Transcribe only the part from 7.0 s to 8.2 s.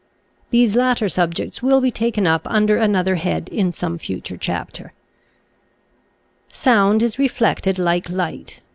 is reflected like